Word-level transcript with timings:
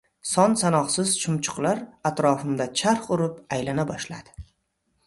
Son-sanoqsiz 0.27 1.11
chumchuqlar 1.25 1.83
atrofimda 2.11 2.69
charx 2.83 3.13
urib 3.19 3.39
aylana 3.59 3.89
boshladi. 3.93 4.39